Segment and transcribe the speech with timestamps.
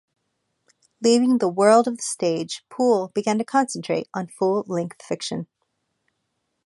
[1.03, 5.45] Leaving the world of the stage, Poole began to concentrate on full length fiction.